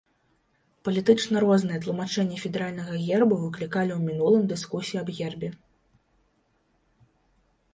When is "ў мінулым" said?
3.97-4.43